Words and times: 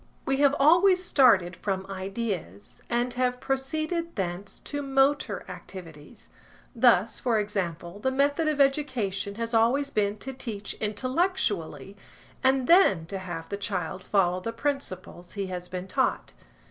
We 0.25 0.37
have 0.37 0.55
always 0.59 1.05
started 1.05 1.55
from 1.55 1.85
ideas, 1.87 2.81
and 2.89 3.13
have 3.13 3.39
proceeded 3.39 4.15
thence 4.15 4.59
to 4.61 4.81
motor 4.81 5.45
activities; 5.47 6.31
thus, 6.75 7.19
for 7.19 7.37
example, 7.37 7.99
the 7.99 8.09
method 8.09 8.47
of 8.47 8.59
education 8.59 9.35
has 9.35 9.53
always 9.53 9.91
been 9.91 10.17
to 10.17 10.33
teach 10.33 10.73
intellectually, 10.81 11.95
and 12.43 12.65
then 12.65 13.05
to 13.05 13.19
have 13.19 13.49
the 13.49 13.57
child 13.57 14.01
follow 14.03 14.39
the 14.39 14.51
principles 14.51 15.33
he 15.33 15.45
has 15.53 15.67
been 15.69 15.87
taught. 15.87 16.33